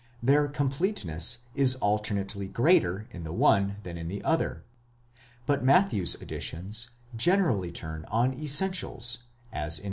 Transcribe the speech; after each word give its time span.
Their 0.23 0.47
completeness 0.47 1.37
is 1.53 1.75
alternately 1.75 2.47
greater 2.47 3.07
in 3.11 3.21
the 3.21 3.31
one 3.31 3.75
than 3.83 3.99
in 3.99 4.07
the 4.07 4.23
other; 4.23 4.63
but 5.45 5.63
Matthew's 5.63 6.15
additions 6.15 6.89
generally 7.15 7.71
turn 7.71 8.05
on 8.05 8.33
essentials, 8.33 9.19
as 9.53 9.77
in 9.77 9.79
v. 9.79 9.79